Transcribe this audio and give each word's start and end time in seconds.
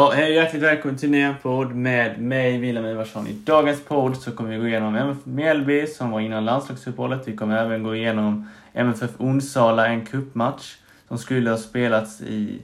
Ja, 0.00 0.10
hej 0.10 0.34
hjärtligt 0.34 0.62
välkommen 0.62 0.96
till 0.96 1.14
en 1.14 1.34
podd 1.42 1.74
med 1.74 2.20
mig, 2.20 2.58
Wilhelm 2.58 2.86
Ivarsson. 2.86 3.26
I 3.26 3.32
dagens 3.32 3.84
podd 3.84 4.16
så 4.16 4.32
kommer 4.32 4.50
vi 4.50 4.56
gå 4.56 4.66
igenom 4.68 4.96
MFF 4.96 5.26
Mjällby 5.26 5.86
som 5.86 6.10
var 6.10 6.20
innan 6.20 6.44
landslagsuppehållet. 6.44 7.28
Vi 7.28 7.36
kommer 7.36 7.56
även 7.56 7.82
gå 7.82 7.94
igenom 7.94 8.48
MFF 8.72 9.10
Onsala, 9.18 9.86
en 9.86 10.06
kuppmatch 10.06 10.76
som 11.08 11.18
skulle 11.18 11.50
ha 11.50 11.56
spelats 11.56 12.20
i, 12.20 12.62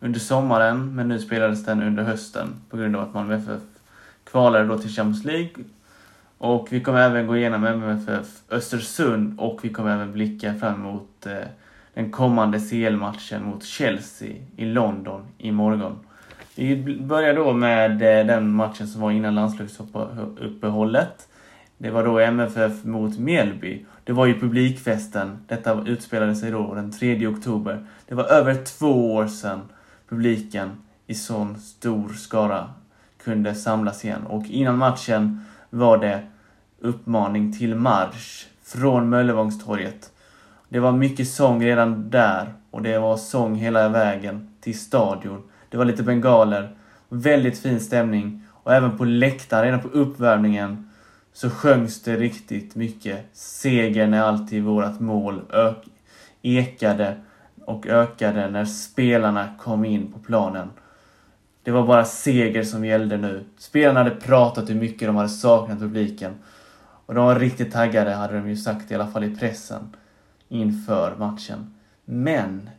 under 0.00 0.20
sommaren 0.20 0.94
men 0.96 1.08
nu 1.08 1.18
spelades 1.18 1.64
den 1.64 1.82
under 1.82 2.02
hösten 2.02 2.48
på 2.70 2.76
grund 2.76 2.96
av 2.96 3.02
att 3.02 3.14
Malmö 3.14 3.34
FF 3.36 3.62
kvalade 4.24 4.64
då 4.64 4.78
till 4.78 4.90
Champions 4.90 5.24
League. 5.24 5.64
Och 6.38 6.68
vi 6.70 6.80
kommer 6.80 7.00
även 7.00 7.26
gå 7.26 7.36
igenom 7.36 7.64
MFF 7.66 8.26
Östersund 8.50 9.40
och 9.40 9.60
vi 9.62 9.68
kommer 9.68 9.94
även 9.94 10.12
blicka 10.12 10.54
fram 10.54 10.74
emot 10.74 11.26
eh, 11.26 11.48
den 11.94 12.10
kommande 12.10 12.60
CL-matchen 12.60 13.44
mot 13.44 13.64
Chelsea 13.64 14.34
i 14.56 14.64
London 14.64 15.26
imorgon. 15.38 15.98
Vi 16.56 16.98
börjar 17.00 17.34
då 17.34 17.52
med 17.52 17.90
eh, 17.92 18.26
den 18.26 18.54
matchen 18.54 18.88
som 18.88 19.00
var 19.00 19.10
innan 19.10 19.34
landslagsuppehållet. 19.34 21.28
Det 21.78 21.90
var 21.90 22.04
då 22.04 22.18
MFF 22.18 22.84
mot 22.84 23.18
Mjällby. 23.18 23.84
Det 24.04 24.12
var 24.12 24.26
ju 24.26 24.40
publikfesten. 24.40 25.38
Detta 25.48 25.84
utspelade 25.86 26.34
sig 26.34 26.50
då 26.50 26.74
den 26.74 26.92
3 26.92 27.26
oktober. 27.26 27.86
Det 28.08 28.14
var 28.14 28.24
över 28.24 28.54
två 28.54 29.14
år 29.14 29.26
sedan 29.26 29.60
publiken 30.08 30.70
i 31.06 31.14
sån 31.14 31.58
stor 31.58 32.08
skara 32.08 32.70
kunde 33.24 33.54
samlas 33.54 34.04
igen. 34.04 34.26
Och 34.26 34.46
innan 34.46 34.78
matchen 34.78 35.44
var 35.70 35.98
det 35.98 36.22
uppmaning 36.80 37.58
till 37.58 37.74
marsch 37.74 38.46
från 38.64 39.08
Möllevångstorget. 39.08 40.10
Det 40.68 40.80
var 40.80 40.92
mycket 40.92 41.28
sång 41.28 41.64
redan 41.64 42.10
där 42.10 42.54
och 42.70 42.82
det 42.82 42.98
var 42.98 43.16
sång 43.16 43.54
hela 43.54 43.88
vägen 43.88 44.54
till 44.60 44.78
stadion. 44.78 45.42
Det 45.74 45.78
var 45.78 45.84
lite 45.84 46.02
bengaler, 46.02 46.76
väldigt 47.08 47.58
fin 47.58 47.80
stämning 47.80 48.42
och 48.50 48.74
även 48.74 48.98
på 48.98 49.04
läktaren, 49.04 49.64
redan 49.64 49.80
på 49.80 49.88
uppvärmningen, 49.88 50.90
så 51.32 51.50
sjöngs 51.50 52.02
det 52.02 52.16
riktigt 52.16 52.74
mycket. 52.74 53.26
Segern 53.32 54.14
är 54.14 54.22
alltid 54.22 54.62
vårt 54.62 55.00
mål, 55.00 55.42
ök 55.52 55.84
ekade 56.42 57.16
och 57.64 57.86
ökade 57.86 58.50
när 58.50 58.64
spelarna 58.64 59.48
kom 59.58 59.84
in 59.84 60.12
på 60.12 60.18
planen. 60.18 60.70
Det 61.62 61.70
var 61.70 61.86
bara 61.86 62.04
seger 62.04 62.62
som 62.62 62.84
gällde 62.84 63.16
nu. 63.16 63.44
Spelarna 63.58 64.02
hade 64.02 64.16
pratat 64.16 64.70
hur 64.70 64.74
mycket 64.74 65.08
de 65.08 65.16
hade 65.16 65.28
saknat 65.28 65.78
publiken. 65.78 66.34
Och 67.06 67.14
de 67.14 67.24
var 67.24 67.38
riktigt 67.38 67.72
taggade, 67.72 68.14
hade 68.14 68.34
de 68.34 68.48
ju 68.48 68.56
sagt 68.56 68.90
i 68.90 68.94
alla 68.94 69.06
fall 69.06 69.24
i 69.24 69.36
pressen, 69.36 69.96
inför 70.48 71.16
matchen. 71.16 71.74
Men 72.04 72.70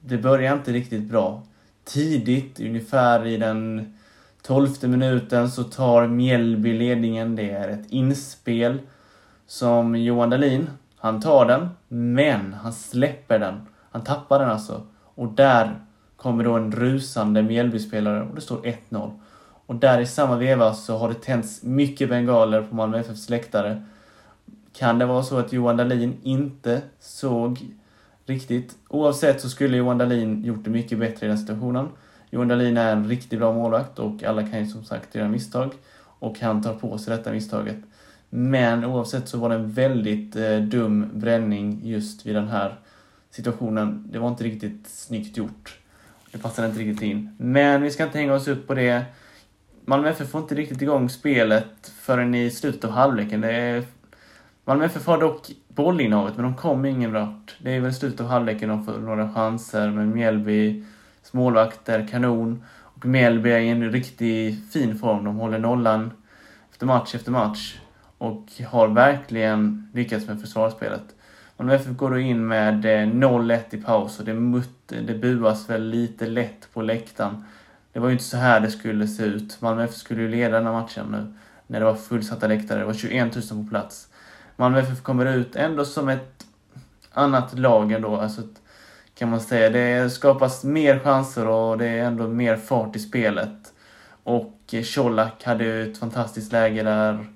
det 0.00 0.18
började 0.18 0.56
inte 0.56 0.72
riktigt 0.72 1.02
bra 1.02 1.42
tidigt, 1.84 2.60
ungefär 2.60 3.26
i 3.26 3.36
den 3.36 3.92
tolfte 4.42 4.88
minuten, 4.88 5.50
så 5.50 5.64
tar 5.64 6.06
Mjällby 6.06 6.78
ledningen. 6.78 7.36
Det 7.36 7.50
är 7.50 7.68
ett 7.68 7.90
inspel 7.90 8.78
som 9.46 9.96
Johan 9.96 10.30
Dahlin, 10.30 10.70
han 10.96 11.20
tar 11.20 11.46
den, 11.46 11.68
men 11.88 12.52
han 12.52 12.72
släpper 12.72 13.38
den. 13.38 13.60
Han 13.90 14.04
tappar 14.04 14.38
den 14.38 14.50
alltså. 14.50 14.82
Och 15.14 15.28
där 15.28 15.80
kommer 16.16 16.44
då 16.44 16.52
en 16.52 16.72
rusande 16.72 17.42
Mjällby-spelare 17.42 18.22
och 18.22 18.34
det 18.34 18.40
står 18.40 18.60
1-0. 18.90 19.10
Och 19.66 19.74
där 19.74 20.00
i 20.00 20.06
samma 20.06 20.36
veva 20.36 20.74
så 20.74 20.98
har 20.98 21.08
det 21.08 21.14
tänts 21.14 21.62
mycket 21.62 22.08
bengaler 22.08 22.62
på 22.62 22.74
Malmö 22.74 22.98
FFs 22.98 23.30
läktare. 23.30 23.82
Kan 24.72 24.98
det 24.98 25.06
vara 25.06 25.22
så 25.22 25.38
att 25.38 25.52
Johan 25.52 25.76
Dahlin 25.76 26.16
inte 26.22 26.82
såg 27.00 27.58
riktigt. 28.26 28.76
Oavsett 28.88 29.40
så 29.40 29.48
skulle 29.48 29.76
Johan 29.76 29.98
Dahlin 29.98 30.44
gjort 30.44 30.64
det 30.64 30.70
mycket 30.70 30.98
bättre 30.98 31.26
i 31.26 31.28
den 31.28 31.38
situationen. 31.38 31.88
Johan 32.30 32.48
Dahlin 32.48 32.76
är 32.76 32.92
en 32.92 33.08
riktigt 33.08 33.38
bra 33.38 33.52
målvakt 33.52 33.98
och 33.98 34.22
alla 34.22 34.46
kan 34.46 34.58
ju 34.58 34.66
som 34.66 34.84
sagt 34.84 35.14
göra 35.14 35.28
misstag. 35.28 35.72
Och 36.18 36.40
han 36.40 36.62
tar 36.62 36.74
på 36.74 36.98
sig 36.98 37.16
detta 37.16 37.32
misstaget. 37.32 37.76
Men 38.30 38.84
oavsett 38.84 39.28
så 39.28 39.38
var 39.38 39.48
det 39.48 39.54
en 39.54 39.70
väldigt 39.70 40.36
eh, 40.36 40.58
dum 40.58 41.10
bränning 41.12 41.80
just 41.84 42.26
vid 42.26 42.34
den 42.34 42.48
här 42.48 42.78
situationen. 43.30 44.04
Det 44.12 44.18
var 44.18 44.28
inte 44.28 44.44
riktigt 44.44 44.88
snyggt 44.88 45.36
gjort. 45.36 45.78
Det 46.32 46.38
passade 46.38 46.68
inte 46.68 46.80
riktigt 46.80 47.02
in. 47.02 47.36
Men 47.38 47.82
vi 47.82 47.90
ska 47.90 48.04
inte 48.04 48.18
hänga 48.18 48.34
oss 48.34 48.48
upp 48.48 48.66
på 48.66 48.74
det. 48.74 49.04
Malmö 49.84 50.08
FF 50.08 50.28
får 50.28 50.40
inte 50.40 50.54
riktigt 50.54 50.82
igång 50.82 51.10
spelet 51.10 51.92
förrän 52.00 52.34
i 52.34 52.50
slutet 52.50 52.84
av 52.84 52.90
halvleken. 52.90 53.40
Det 53.40 53.52
är 53.52 53.84
Malmö 54.64 54.84
FF 54.84 55.06
har 55.06 55.20
dock 55.20 55.50
bollinnehavet, 55.74 56.36
men 56.36 56.44
de 56.44 56.56
kom 56.56 56.84
ingen 56.84 57.12
vart. 57.12 57.56
Det 57.58 57.70
är 57.70 57.80
väl 57.80 57.94
slutet 57.94 58.20
av 58.20 58.26
halvleken 58.26 58.68
de 58.68 58.84
får 58.84 58.98
några 58.98 59.32
chanser, 59.32 59.90
men 59.90 60.14
Mjällby, 60.14 60.84
målvakter, 61.32 62.08
kanon. 62.10 62.64
Och 62.72 63.06
Mjällby 63.06 63.50
är 63.50 63.58
i 63.58 63.68
en 63.68 63.92
riktigt 63.92 64.72
fin 64.72 64.98
form. 64.98 65.24
De 65.24 65.36
håller 65.36 65.58
nollan 65.58 66.10
efter 66.70 66.86
match 66.86 67.14
efter 67.14 67.30
match 67.30 67.78
och 68.18 68.46
har 68.68 68.88
verkligen 68.88 69.90
lyckats 69.94 70.26
med 70.26 70.40
försvarsspelet. 70.40 71.04
Malmö 71.56 71.74
FF 71.74 71.96
går 71.96 72.10
då 72.10 72.18
in 72.18 72.46
med 72.46 72.84
eh, 72.84 73.06
0-1 73.06 73.60
i 73.70 73.76
paus 73.76 74.18
och 74.18 74.24
det, 74.24 74.34
mutt, 74.34 74.88
det 74.88 75.14
buas 75.14 75.70
väl 75.70 75.90
lite 75.90 76.26
lätt 76.26 76.68
på 76.72 76.82
läktaren. 76.82 77.44
Det 77.92 78.00
var 78.00 78.08
ju 78.08 78.12
inte 78.12 78.24
så 78.24 78.36
här 78.36 78.60
det 78.60 78.70
skulle 78.70 79.08
se 79.08 79.22
ut. 79.22 79.60
Malmö 79.60 79.84
FF 79.84 79.94
skulle 79.94 80.22
ju 80.22 80.28
leda 80.28 80.56
den 80.56 80.66
här 80.66 80.72
matchen 80.72 81.06
nu 81.10 81.34
när 81.66 81.80
det 81.80 81.86
var 81.86 81.94
fullsatta 81.94 82.46
läktare. 82.46 82.78
Det 82.78 82.84
var 82.84 82.94
21 82.94 83.34
000 83.50 83.64
på 83.64 83.70
plats. 83.70 84.08
Malmö 84.62 84.78
FF 84.78 85.02
kommer 85.02 85.26
ut 85.26 85.56
ändå 85.56 85.84
som 85.84 86.08
ett 86.08 86.46
annat 87.12 87.58
lag 87.58 87.92
ändå. 87.92 88.16
Alltså, 88.16 88.42
kan 89.14 89.30
man 89.30 89.40
säga. 89.40 89.70
Det 89.70 90.10
skapas 90.10 90.64
mer 90.64 90.98
chanser 90.98 91.48
och 91.48 91.78
det 91.78 91.86
är 91.86 92.04
ändå 92.04 92.28
mer 92.28 92.56
fart 92.56 92.96
i 92.96 92.98
spelet. 92.98 93.72
Och 94.22 94.74
Colak 94.94 95.44
hade 95.44 95.64
ju 95.64 95.90
ett 95.90 95.98
fantastiskt 95.98 96.52
läge 96.52 96.82
där 96.82 97.26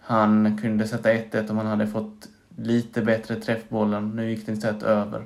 han 0.00 0.58
kunde 0.62 0.88
sätta 0.88 1.12
1-1 1.12 1.50
om 1.50 1.56
han 1.56 1.66
hade 1.66 1.86
fått 1.86 2.28
lite 2.56 3.02
bättre 3.02 3.36
träffbollen. 3.36 4.10
Nu 4.16 4.30
gick 4.30 4.46
den 4.46 4.54
istället 4.54 4.82
över. 4.82 5.24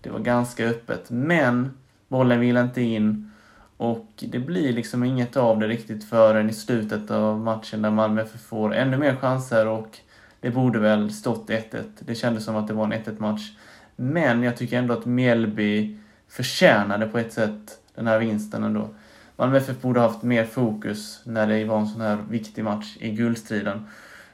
Det 0.00 0.10
var 0.10 0.20
ganska 0.20 0.66
öppet, 0.66 1.10
men 1.10 1.78
bollen 2.08 2.40
ville 2.40 2.60
inte 2.60 2.82
in. 2.82 3.30
Och 3.76 4.08
det 4.16 4.38
blir 4.38 4.72
liksom 4.72 5.04
inget 5.04 5.36
av 5.36 5.58
det 5.58 5.66
riktigt 5.66 6.04
förrän 6.04 6.50
i 6.50 6.52
slutet 6.52 7.10
av 7.10 7.40
matchen 7.40 7.82
där 7.82 7.90
Malmö 7.90 8.22
FF 8.22 8.40
får 8.40 8.74
ännu 8.74 8.96
mer 8.96 9.16
chanser 9.16 9.66
och 9.66 9.98
det 10.40 10.50
borde 10.50 10.78
väl 10.78 11.12
stått 11.12 11.48
1-1. 11.48 11.82
Det 12.00 12.14
kändes 12.14 12.44
som 12.44 12.56
att 12.56 12.68
det 12.68 12.74
var 12.74 12.84
en 12.84 12.92
1-1 12.92 13.20
match. 13.20 13.52
Men 13.96 14.42
jag 14.42 14.56
tycker 14.56 14.78
ändå 14.78 14.94
att 14.94 15.06
Mjällby 15.06 15.98
förtjänade 16.28 17.06
på 17.06 17.18
ett 17.18 17.32
sätt 17.32 17.78
den 17.94 18.06
här 18.06 18.18
vinsten 18.18 18.64
ändå. 18.64 18.88
Malmö 19.36 19.56
FF 19.56 19.80
borde 19.80 20.00
haft 20.00 20.22
mer 20.22 20.44
fokus 20.44 21.20
när 21.24 21.46
det 21.46 21.64
var 21.64 21.78
en 21.78 21.86
sån 21.86 22.00
här 22.00 22.18
viktig 22.30 22.64
match 22.64 22.96
i 23.00 23.10
guldstriden. 23.10 23.86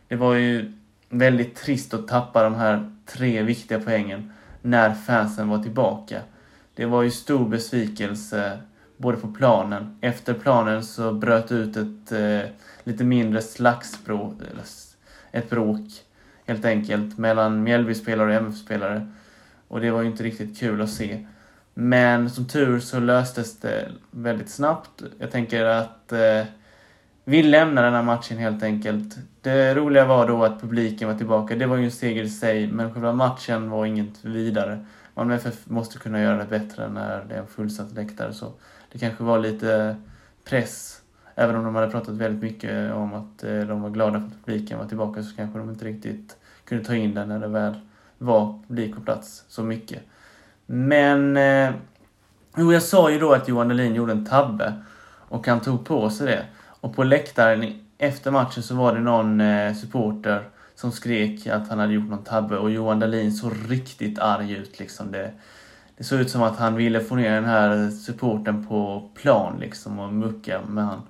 Det 0.09 0.17
var 0.17 0.35
ju 0.35 0.73
väldigt 1.09 1.57
trist 1.57 1.95
att 1.95 2.09
tappa 2.09 2.43
de 2.43 2.55
här 2.55 2.91
tre 3.07 3.43
viktiga 3.43 3.81
poängen 3.81 4.33
när 4.63 4.95
fansen 4.95 5.49
var 5.49 5.63
tillbaka. 5.63 6.21
Det 6.75 6.87
var 6.87 7.03
ju 7.03 7.11
stor 7.11 7.49
besvikelse 7.49 8.59
både 8.97 9.17
på 9.17 9.33
planen. 9.33 9.99
Efter 10.01 10.35
planen 10.35 10.85
så 10.85 11.13
bröt 11.13 11.53
ut 11.53 11.77
ett 11.77 12.13
eh, 12.13 12.51
lite 12.85 13.05
mindre 13.05 13.43
slagsbråk, 13.43 14.35
ett 15.35 15.51
bråk 15.51 15.89
helt 16.47 16.65
enkelt 16.65 17.19
mellan 17.19 17.63
Mjällby-spelare 17.63 18.29
och 18.29 18.35
MF-spelare. 18.35 19.13
Och 19.69 19.81
det 19.81 19.91
var 19.91 20.03
ju 20.03 20.09
inte 20.09 20.23
riktigt 20.23 20.59
kul 20.59 20.83
att 20.83 20.91
se. 20.91 21.27
Men 21.75 22.31
som 22.31 22.49
tur 22.49 22.81
så 22.81 23.01
löstes 23.01 23.61
det 23.61 23.89
väldigt 24.11 24.51
snabbt. 24.51 25.03
Jag 25.19 25.31
tänker 25.31 25.65
att 25.65 26.13
eh, 26.13 26.45
vi 27.25 27.43
lämnar 27.43 27.83
den 27.83 27.95
här 27.95 28.03
matchen 28.03 28.39
helt 28.39 28.63
enkelt. 28.63 29.17
Det 29.41 29.75
roliga 29.75 30.05
var 30.05 30.29
då 30.29 30.45
att 30.45 30.61
publiken 30.61 31.09
var 31.09 31.17
tillbaka. 31.17 31.57
Det 31.57 31.67
var 31.67 31.77
ju 31.77 31.85
en 31.85 31.91
seger 31.91 32.23
i 32.23 32.29
sig, 32.29 32.67
men 32.67 32.95
själva 32.95 33.13
matchen 33.13 33.71
var 33.71 33.87
inget 33.87 34.25
vidare. 34.25 34.87
Malmö 35.15 35.35
FF 35.35 35.67
måste 35.67 35.99
kunna 35.99 36.23
göra 36.23 36.37
det 36.37 36.59
bättre 36.59 36.89
när 36.89 37.25
det 37.25 37.35
är 37.35 37.39
en 37.39 37.47
fullsatt 37.47 37.93
läktare. 37.93 38.33
Så 38.33 38.53
det 38.93 38.99
kanske 38.99 39.25
var 39.25 39.39
lite 39.39 39.97
press 40.45 41.01
Även 41.35 41.57
om 41.57 41.65
de 41.65 41.75
hade 41.75 41.91
pratat 41.91 42.15
väldigt 42.15 42.43
mycket 42.43 42.93
om 42.93 43.15
att 43.15 43.45
eh, 43.45 43.61
de 43.61 43.83
var 43.83 43.91
glada 43.91 44.21
för 44.21 44.27
att 44.27 44.45
publiken 44.45 44.79
var 44.79 44.87
tillbaka 44.87 45.23
så 45.23 45.37
kanske 45.37 45.59
de 45.59 45.71
inte 45.71 45.85
riktigt 45.85 46.37
kunde 46.65 46.85
ta 46.85 46.95
in 46.95 47.15
den 47.15 47.29
när 47.29 47.39
det 47.39 47.49
väl 47.49 47.75
var 48.19 48.59
publik 48.69 48.95
på 48.95 49.01
plats 49.01 49.45
så 49.49 49.63
mycket. 49.63 50.03
Men... 50.67 51.37
Eh, 51.37 51.71
jo, 52.57 52.73
jag 52.73 52.83
sa 52.83 53.11
ju 53.11 53.19
då 53.19 53.33
att 53.33 53.49
Johan 53.49 53.69
Dahlin 53.69 53.95
gjorde 53.95 54.13
en 54.13 54.27
tabbe 54.27 54.73
och 55.29 55.47
han 55.47 55.61
tog 55.61 55.85
på 55.85 56.11
sig 56.11 56.27
det. 56.27 56.45
Och 56.81 56.97
på 56.97 57.05
läktaren 57.05 57.81
efter 57.99 58.31
matchen 58.31 58.63
så 58.63 58.75
var 58.75 58.95
det 58.95 59.01
någon 59.01 59.41
eh, 59.41 59.75
supporter 59.75 60.49
som 60.75 60.93
skrek 60.93 61.47
att 61.47 61.69
han 61.69 61.79
hade 61.79 61.93
gjort 61.93 62.11
någon 62.11 62.25
tabbe 62.25 62.57
och 62.57 62.71
Johan 62.71 63.01
Dahlin 63.01 63.33
såg 63.33 63.53
riktigt 63.69 64.19
arg 64.19 64.53
ut 64.53 64.79
liksom. 64.79 65.13
Det, 65.13 65.33
det 65.97 66.05
såg 66.05 66.21
ut 66.21 66.31
som 66.31 66.43
att 66.43 66.59
han 66.59 66.75
ville 66.75 67.01
få 67.01 67.15
ner 67.15 67.31
den 67.31 67.45
här 67.45 67.91
supporten 67.91 68.67
på 68.67 69.11
plan 69.15 69.57
liksom 69.61 69.99
och 69.99 70.13
mucka 70.13 70.61
med 70.69 70.85
han. 70.85 71.03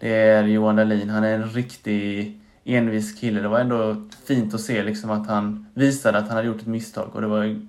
Det 0.00 0.08
är 0.08 0.44
Johan 0.44 0.76
Dahlin. 0.76 1.10
Han 1.10 1.24
är 1.24 1.34
en 1.34 1.50
riktig 1.50 2.40
envis 2.64 3.20
kille. 3.20 3.40
Det 3.40 3.48
var 3.48 3.60
ändå 3.60 4.08
fint 4.24 4.54
att 4.54 4.60
se 4.60 4.82
liksom 4.82 5.10
att 5.10 5.26
han 5.26 5.66
visade 5.74 6.18
att 6.18 6.28
han 6.28 6.36
hade 6.36 6.48
gjort 6.48 6.60
ett 6.60 6.66
misstag 6.66 7.10
och 7.12 7.20
det 7.20 7.26
var 7.26 7.60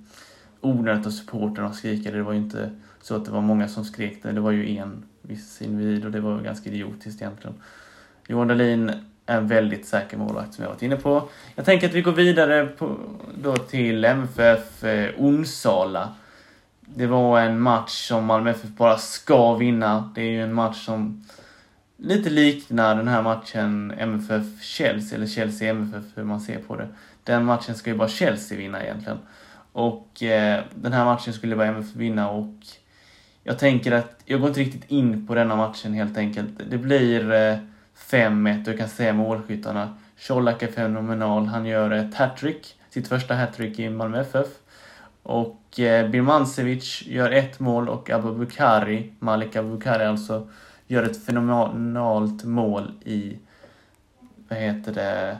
onödigt 0.62 1.08
att 1.08 1.14
supportrarna 1.14 1.74
skrika. 1.74 2.12
Det 2.12 2.24
var 2.24 2.32
ju 2.32 2.40
inte 2.40 2.70
så 3.02 3.16
att 3.16 3.26
det 3.26 3.32
var 3.32 3.42
många 3.42 3.68
som 3.68 3.86
skrek 3.86 4.24
det. 4.24 4.32
Det 4.32 4.42
var 4.42 4.52
ju 4.52 4.78
en 4.78 5.04
viss 5.22 5.62
individ 5.62 6.06
och 6.06 6.12
det 6.12 6.20
var 6.20 6.40
ganska 6.42 6.70
idiotiskt 6.70 7.22
egentligen. 7.22 7.56
Johan 8.28 8.48
Dahlin 8.48 8.92
är 9.26 9.38
en 9.38 9.48
väldigt 9.48 9.86
säker 9.86 10.18
målvakt 10.18 10.54
som 10.54 10.64
jag 10.64 10.70
varit 10.72 10.82
inne 10.82 10.96
på. 10.96 11.30
Jag 11.56 11.66
tänker 11.66 11.88
att 11.88 11.94
vi 11.94 12.02
går 12.02 12.12
vidare 12.12 12.66
på, 12.66 12.98
då 13.44 13.58
till 13.58 14.06
MFF 14.06 14.84
eh, 14.84 15.10
Onsala. 15.18 16.10
Det 16.80 17.08
var 17.08 17.40
en 17.40 17.60
match 17.60 18.08
som 18.08 18.26
Malmö 18.26 18.50
FF 18.50 18.70
bara 18.70 18.98
ska 18.98 19.56
vinna. 19.56 20.12
Det 20.16 20.22
är 20.22 20.30
ju 20.30 20.44
en 20.44 20.54
match 20.54 20.86
som 20.86 21.24
lite 22.02 22.30
liknar 22.30 22.96
den 22.96 23.08
här 23.08 23.22
matchen 23.22 23.94
MFF-Chelsea, 23.98 25.16
eller 25.16 25.28
Chelsea-MFF 25.28 26.04
hur 26.16 26.24
man 26.24 26.42
ser 26.42 26.58
på 26.60 26.76
det. 26.76 26.88
Den 27.24 27.46
matchen 27.46 27.76
ska 27.76 27.90
ju 27.90 27.98
bara 27.98 28.10
Chelsea 28.10 28.58
vinna 28.58 28.84
egentligen. 28.84 29.20
Och 29.72 30.24
eh, 30.24 30.64
den 30.76 30.94
här 30.94 31.06
matchen 31.06 31.34
skulle 31.34 31.56
bara 31.56 31.68
MFF 31.68 31.96
vinna 31.96 32.30
och 32.30 32.54
jag 33.44 33.60
tänker 33.60 33.92
att 33.92 34.22
jag 34.26 34.40
går 34.40 34.50
inte 34.50 34.60
riktigt 34.60 34.92
in 34.92 35.28
på 35.28 35.36
denna 35.36 35.56
matchen 35.56 35.94
helt 35.94 36.18
enkelt. 36.18 36.50
Det 36.70 36.78
blir 36.78 37.32
eh, 37.32 37.58
5-1 38.10 38.62
och 38.62 38.68
jag 38.68 38.78
kan 38.78 38.90
säga 38.90 39.14
målskyttarna. 39.14 39.98
Colak 40.28 40.64
är 40.64 40.68
fenomenal. 40.68 41.46
Han 41.46 41.66
gör 41.66 41.92
ett 41.92 42.16
hattrick, 42.16 42.76
sitt 42.90 43.08
första 43.08 43.36
hattrick 43.36 43.80
i 43.80 43.90
Malmö 43.90 44.22
FF. 44.22 44.48
Och 45.24 45.80
eh, 45.80 46.10
Birmancevic 46.10 47.04
gör 47.06 47.32
ett 47.32 47.60
mål 47.60 47.90
och 47.90 48.10
Abubakari, 48.10 49.14
Malik 49.20 49.56
Abubakari 49.56 50.06
alltså, 50.06 50.48
gör 50.92 51.04
ett 51.04 51.26
fenomenalt 51.26 52.44
mål 52.44 52.92
i, 53.06 53.38
vad 54.48 54.60
heter 54.60 54.94
det, 54.94 55.38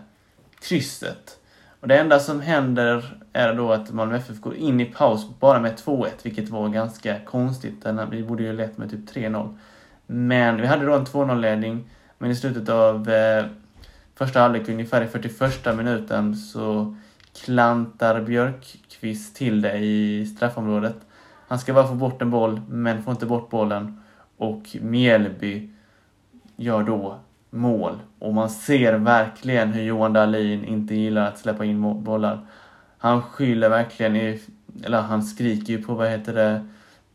krysset. 0.62 1.38
Och 1.80 1.88
det 1.88 2.00
enda 2.00 2.20
som 2.20 2.42
händer 2.42 3.18
är 3.34 3.54
då 3.54 3.72
att 3.72 3.92
Malmö 3.92 4.18
FF 4.18 4.42
går 4.42 4.56
in 4.56 4.80
i 4.80 4.86
paus 4.86 5.40
bara 5.40 5.60
med 5.60 5.76
2-1, 5.76 6.10
vilket 6.24 6.50
var 6.50 6.70
ganska 6.70 7.20
konstigt. 7.20 7.86
Vi 8.12 8.24
borde 8.24 8.44
ju 8.44 8.54
lett 8.54 8.78
med 8.78 8.90
typ 8.92 9.16
3-0. 9.16 9.58
Men 10.06 10.62
vi 10.62 10.68
hade 10.68 10.86
då 10.86 10.94
en 10.94 11.06
2-0-ledning, 11.06 11.90
men 12.18 12.32
i 12.32 12.36
slutet 12.36 12.70
av 12.70 13.10
eh, 13.10 13.46
första 14.16 14.40
halvlek, 14.40 14.70
ungefär 14.70 15.02
i 15.02 15.08
41 15.08 15.78
minuten, 15.78 16.36
så 16.36 16.96
klantar 17.46 18.22
Björkqvist 18.22 19.36
till 19.36 19.62
det 19.62 19.78
i 19.78 20.26
straffområdet. 20.26 20.96
Han 21.48 21.60
ska 21.60 21.74
bara 21.74 21.88
få 21.88 21.96
bort 21.96 22.22
en 22.22 22.32
boll, 22.32 22.62
men 22.70 23.04
får 23.04 23.12
inte 23.12 23.26
bort 23.26 23.50
bollen. 23.50 24.01
Och 24.42 24.76
Mjällby 24.82 25.70
gör 26.56 26.84
då 26.84 27.20
mål. 27.50 28.00
Och 28.20 28.34
man 28.34 28.50
ser 28.50 28.94
verkligen 28.94 29.74
hur 29.74 29.84
Johan 29.84 30.14
Dahlin 30.14 30.66
inte 30.66 30.96
gillar 30.96 31.28
att 31.28 31.40
släppa 31.40 31.66
in 31.66 32.04
bollar. 32.04 32.40
Han 32.98 33.22
skyller 33.22 33.70
verkligen, 33.70 34.16
i, 34.16 34.42
eller 34.84 35.02
han 35.02 35.24
skriker 35.24 35.74
ju 35.74 35.84
på, 35.84 35.94
vad 35.94 36.10
heter 36.10 36.34
det, 36.34 36.66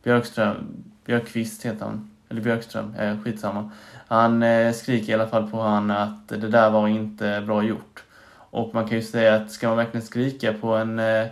Björkström, 0.02 0.56
Björkqvist 1.05 1.67
heter 1.67 1.84
han. 1.84 2.11
Eller 2.28 2.40
Björkström, 2.40 2.94
eh, 2.94 3.20
skitsamma. 3.25 3.70
Han 4.08 4.43
eh, 4.43 4.73
skriker 4.73 5.12
i 5.12 5.14
alla 5.14 5.28
fall 5.28 5.50
på 5.50 5.61
han 5.61 5.90
att 5.90 6.28
det 6.28 6.49
där 6.49 6.70
var 6.70 6.88
inte 6.88 7.43
bra 7.46 7.62
gjort. 7.62 8.05
Och 8.50 8.75
man 8.75 8.88
kan 8.88 8.96
ju 8.96 9.02
säga 9.02 9.34
att 9.34 9.50
ska 9.50 9.69
man 9.69 9.76
verkligen 9.76 10.06
skrika 10.06 10.52
på 10.52 10.75
en 10.76 10.99
eh, 10.99 11.26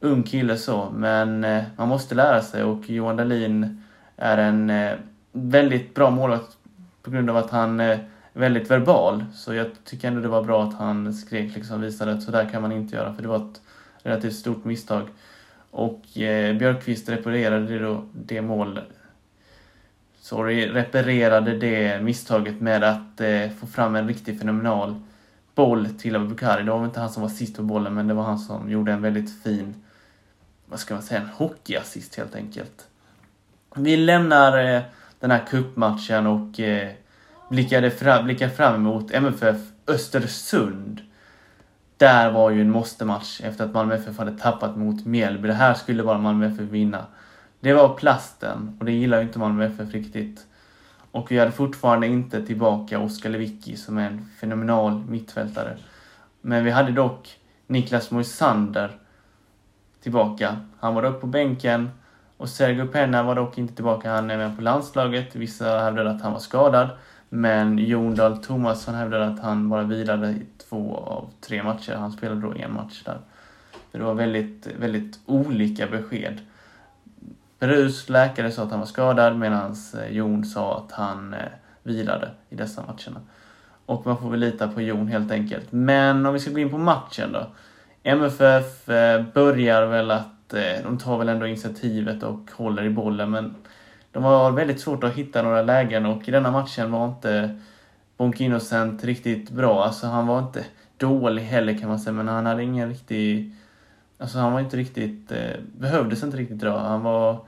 ung 0.00 0.22
kille 0.22 0.56
så, 0.56 0.90
men 0.94 1.44
eh, 1.44 1.62
man 1.76 1.88
måste 1.88 2.14
lära 2.14 2.42
sig 2.42 2.62
och 2.62 2.90
Johan 2.90 3.16
Dahlin 3.16 3.82
är 4.16 4.38
en 4.38 4.70
eh, 4.70 4.92
väldigt 5.32 5.94
bra 5.94 6.10
målvakt 6.10 6.56
på 7.02 7.10
grund 7.10 7.30
av 7.30 7.36
att 7.36 7.50
han 7.50 7.80
är 7.80 8.08
väldigt 8.32 8.70
verbal. 8.70 9.24
Så 9.34 9.54
jag 9.54 9.66
tycker 9.84 10.08
ändå 10.08 10.20
det 10.20 10.28
var 10.28 10.42
bra 10.42 10.64
att 10.64 10.74
han 10.74 11.14
skrek 11.14 11.54
liksom 11.54 11.80
visade 11.80 12.12
att 12.12 12.22
så 12.22 12.30
där 12.30 12.48
kan 12.48 12.62
man 12.62 12.72
inte 12.72 12.96
göra 12.96 13.14
för 13.14 13.22
det 13.22 13.28
var 13.28 13.36
ett 13.36 13.60
relativt 14.02 14.34
stort 14.34 14.64
misstag. 14.64 15.08
Och 15.70 16.18
eh, 16.18 16.56
Björkqvist 16.56 17.08
reparerade 17.08 17.66
det, 17.66 17.78
då, 17.78 18.04
det 18.12 18.42
mål 18.42 18.80
sorry, 20.20 20.68
reparerade 20.68 21.58
det 21.58 22.02
misstaget 22.02 22.60
med 22.60 22.84
att 22.84 23.20
eh, 23.20 23.50
få 23.60 23.66
fram 23.66 23.96
en 23.96 24.08
riktigt 24.08 24.38
fenomenal 24.38 24.94
boll 25.54 25.88
till 25.98 26.16
Abubakari. 26.16 26.62
Det 26.62 26.70
var 26.70 26.84
inte 26.84 27.00
han 27.00 27.10
som 27.10 27.22
var 27.22 27.28
sist 27.28 27.56
på 27.56 27.62
bollen, 27.62 27.94
men 27.94 28.06
det 28.06 28.14
var 28.14 28.22
han 28.22 28.38
som 28.38 28.70
gjorde 28.70 28.92
en 28.92 29.02
väldigt 29.02 29.42
fin, 29.42 29.74
vad 30.66 30.80
ska 30.80 30.94
man 30.94 31.02
säga, 31.02 31.20
en 31.20 31.28
hockeyassist 31.28 32.14
helt 32.14 32.34
enkelt. 32.34 32.86
Vi 33.74 33.96
lämnar 33.96 34.74
eh, 34.74 34.82
den 35.20 35.30
här 35.30 35.46
kuppmatchen 35.46 36.26
och 36.26 36.60
eh, 36.60 36.90
blickade 37.50 37.90
fram, 37.90 38.24
blickade 38.24 38.50
fram 38.50 38.74
emot 38.74 39.10
MFF 39.10 39.56
Östersund. 39.86 41.00
Där 41.96 42.30
var 42.30 42.50
ju 42.50 42.60
en 42.60 42.70
måste-match 42.70 43.40
efter 43.44 43.64
att 43.64 43.72
Malmö 43.72 43.94
FF 43.94 44.18
hade 44.18 44.38
tappat 44.38 44.76
mot 44.76 45.04
Mjällby. 45.04 45.48
Det 45.48 45.54
här 45.54 45.74
skulle 45.74 46.02
bara 46.02 46.18
Malmö 46.18 46.46
FF 46.46 46.60
vinna. 46.60 47.06
Det 47.60 47.72
var 47.72 47.94
plasten 47.94 48.76
och 48.78 48.84
det 48.84 48.92
gillar 48.92 49.18
ju 49.18 49.26
inte 49.26 49.38
Malmö 49.38 49.64
FF 49.66 49.92
riktigt. 49.92 50.46
Och 51.10 51.30
vi 51.30 51.38
hade 51.38 51.52
fortfarande 51.52 52.06
inte 52.06 52.46
tillbaka 52.46 52.98
Oskar 52.98 53.30
Lewicki 53.30 53.76
som 53.76 53.98
är 53.98 54.06
en 54.06 54.28
fenomenal 54.40 55.04
mittfältare. 55.08 55.76
Men 56.40 56.64
vi 56.64 56.70
hade 56.70 56.92
dock 56.92 57.38
Niklas 57.66 58.10
Moisander 58.10 58.98
tillbaka. 60.02 60.56
Han 60.80 60.94
var 60.94 61.02
dock 61.02 61.20
på 61.20 61.26
bänken 61.26 61.90
och 62.40 62.48
Sergio 62.48 62.86
Penna 62.86 63.22
var 63.22 63.34
dock 63.34 63.58
inte 63.58 63.74
tillbaka. 63.74 64.12
Han 64.12 64.30
är 64.30 64.36
med 64.36 64.56
på 64.56 64.62
landslaget. 64.62 65.36
Vissa 65.36 65.78
hävdade 65.78 66.10
att 66.10 66.22
han 66.22 66.32
var 66.32 66.38
skadad. 66.38 66.88
Men 67.28 67.78
Jon 67.78 68.14
Dahl 68.14 68.42
Tomasson 68.42 68.94
hävdade 68.94 69.26
att 69.26 69.40
han 69.40 69.68
bara 69.68 69.82
vilade 69.82 70.28
i 70.28 70.46
två 70.68 70.96
av 70.96 71.30
tre 71.40 71.62
matcher. 71.62 71.94
Han 71.94 72.12
spelade 72.12 72.40
då 72.40 72.54
en 72.54 72.72
match 72.72 73.02
där. 73.04 73.18
Det 73.92 73.98
var 73.98 74.14
väldigt, 74.14 74.68
väldigt 74.78 75.18
olika 75.26 75.86
besked. 75.86 76.40
Perus 77.58 78.08
läkare 78.08 78.50
sa 78.50 78.62
att 78.62 78.70
han 78.70 78.80
var 78.80 78.86
skadad 78.86 79.38
medan 79.38 79.76
eh, 79.94 80.16
Jon 80.16 80.44
sa 80.44 80.78
att 80.78 80.92
han 80.92 81.34
eh, 81.34 81.40
vilade 81.82 82.30
i 82.48 82.54
dessa 82.54 82.82
matcherna. 82.82 83.20
Och 83.86 84.06
man 84.06 84.18
får 84.18 84.30
väl 84.30 84.40
lita 84.40 84.68
på 84.68 84.80
Jon 84.80 85.08
helt 85.08 85.32
enkelt. 85.32 85.72
Men 85.72 86.26
om 86.26 86.34
vi 86.34 86.40
ska 86.40 86.50
gå 86.50 86.58
in 86.58 86.70
på 86.70 86.78
matchen 86.78 87.32
då. 87.32 87.46
MFF 88.02 88.88
eh, 88.88 89.24
börjar 89.34 89.86
väl 89.86 90.10
att, 90.10 90.26
Eh, 90.54 90.82
de 90.82 90.98
tar 90.98 91.18
väl 91.18 91.28
ändå 91.28 91.46
initiativet 91.46 92.22
och 92.22 92.50
håller 92.56 92.84
i 92.84 92.90
bollen 92.90 93.30
men 93.30 93.54
de 94.12 94.24
har 94.24 94.52
väldigt 94.52 94.80
svårt 94.80 95.04
att 95.04 95.14
hitta 95.14 95.42
några 95.42 95.62
lägen 95.62 96.06
och 96.06 96.28
i 96.28 96.30
denna 96.30 96.50
matchen 96.50 96.92
var 96.92 97.08
inte 97.08 97.58
Bonk 98.16 98.40
Innocent 98.40 99.04
riktigt 99.04 99.50
bra. 99.50 99.84
Alltså 99.84 100.06
han 100.06 100.26
var 100.26 100.38
inte 100.38 100.64
dålig 100.96 101.42
heller 101.42 101.78
kan 101.78 101.88
man 101.88 102.00
säga 102.00 102.12
men 102.12 102.28
han 102.28 102.46
hade 102.46 102.62
ingen 102.62 102.88
riktig 102.88 103.54
Alltså 104.20 104.38
han 104.38 104.52
var 104.52 104.60
inte 104.60 104.76
riktigt, 104.76 105.32
eh, 105.32 105.60
behövdes 105.78 106.22
inte 106.22 106.36
riktigt 106.36 106.56
bra. 106.56 106.78
Han 106.78 107.02
var, 107.02 107.40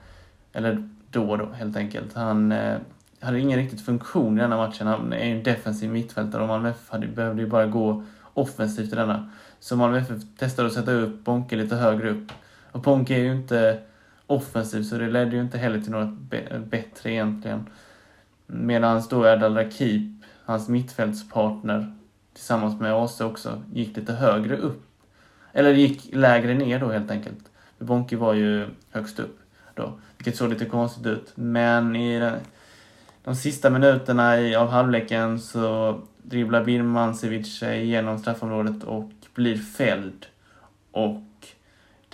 eller 0.53 0.89
då 1.09 1.35
då 1.35 1.45
helt 1.45 1.77
enkelt. 1.77 2.13
Han 2.13 2.51
eh, 2.51 2.77
hade 3.19 3.39
ingen 3.39 3.59
riktigt 3.59 3.85
funktion 3.85 4.37
i 4.37 4.41
denna 4.41 4.57
matchen. 4.57 4.87
Han 4.87 5.13
är 5.13 5.25
ju 5.25 5.37
en 5.37 5.43
defensiv 5.43 5.89
mittfältare 5.91 6.41
och 6.41 6.47
Malmö 6.47 6.69
FF 6.69 6.89
hade, 6.89 7.07
behövde 7.07 7.41
ju 7.41 7.47
bara 7.47 7.65
gå 7.65 8.03
offensivt 8.33 8.93
i 8.93 8.95
denna. 8.95 9.29
Så 9.59 9.75
Malmö 9.75 9.97
FF 9.97 10.21
testade 10.37 10.67
att 10.67 10.73
sätta 10.73 10.91
upp 10.91 11.23
Bonke 11.23 11.55
lite 11.55 11.75
högre 11.75 12.09
upp. 12.09 12.31
Och 12.73 12.81
Bonke 12.81 13.15
är 13.15 13.19
ju 13.19 13.31
inte 13.31 13.79
offensiv 14.27 14.83
så 14.83 14.97
det 14.97 15.09
ledde 15.09 15.35
ju 15.35 15.41
inte 15.41 15.57
heller 15.57 15.81
till 15.81 15.91
något 15.91 16.13
bättre 16.69 17.11
egentligen. 17.11 17.69
Medan 18.47 19.03
då 19.09 19.25
Erdal 19.25 19.55
Rakip, 19.55 20.23
hans 20.45 20.69
mittfältspartner, 20.69 21.95
tillsammans 22.33 22.79
med 22.79 22.93
Ase 22.93 23.25
också, 23.25 23.63
gick 23.73 23.97
lite 23.97 24.13
högre 24.13 24.57
upp 24.57 24.83
eller 25.51 25.73
gick 25.73 26.15
lägre 26.15 26.53
ner 26.53 26.79
då 26.79 26.91
helt 26.91 27.11
enkelt. 27.11 27.49
Bonke 27.79 28.17
var 28.17 28.33
ju 28.33 28.67
högst 28.91 29.19
upp 29.19 29.39
då, 29.73 29.99
vilket 30.17 30.35
såg 30.35 30.49
lite 30.49 30.65
konstigt 30.65 31.05
ut. 31.05 31.31
Men 31.35 31.95
i 31.95 32.19
den, 32.19 32.39
de 33.23 33.35
sista 33.35 33.69
minuterna 33.69 34.39
i, 34.39 34.55
av 34.55 34.67
halvleken 34.67 35.39
så 35.39 35.99
dribblar 36.23 36.63
Birmancevic 36.63 37.59
sig 37.59 37.83
igenom 37.83 38.19
straffområdet 38.19 38.83
och 38.83 39.11
blir 39.33 39.57
fälld. 39.57 40.25
Och 40.91 41.23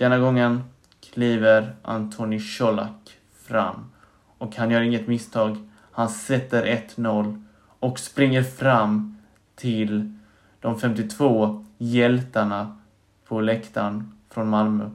denna 0.00 0.18
gången 0.18 0.62
kliver 1.00 1.74
Antoni 1.82 2.40
Colak 2.58 3.18
fram. 3.32 3.90
Och 4.38 4.56
han 4.56 4.70
gör 4.70 4.80
inget 4.80 5.06
misstag. 5.06 5.68
Han 5.92 6.08
sätter 6.08 6.66
1-0 6.96 7.44
och 7.80 7.98
springer 7.98 8.42
fram 8.42 9.16
till 9.54 10.18
de 10.60 10.80
52 10.80 11.64
hjältarna 11.78 12.78
på 13.24 13.40
läktaren 13.40 14.12
från 14.30 14.48
Malmö. 14.48 14.90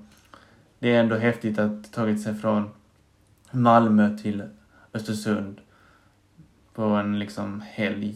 Det 0.80 0.96
är 0.96 1.00
ändå 1.00 1.16
häftigt 1.16 1.60
att 1.60 1.94
tagit 1.94 2.24
sig 2.24 2.36
från 2.36 2.70
Malmö 3.52 4.18
till 4.18 4.44
Östersund 4.94 5.62
på 6.74 6.84
en 6.84 7.20
liksom 7.20 7.64
helg 7.66 8.16